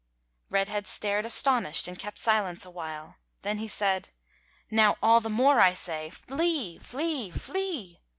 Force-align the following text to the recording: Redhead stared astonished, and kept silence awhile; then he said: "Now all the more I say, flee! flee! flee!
Redhead 0.49 0.87
stared 0.87 1.27
astonished, 1.27 1.87
and 1.87 1.99
kept 1.99 2.17
silence 2.17 2.65
awhile; 2.65 3.17
then 3.43 3.59
he 3.59 3.67
said: 3.67 4.09
"Now 4.71 4.97
all 4.99 5.19
the 5.19 5.29
more 5.29 5.59
I 5.59 5.73
say, 5.75 6.09
flee! 6.09 6.79
flee! 6.79 7.29
flee! 7.29 7.99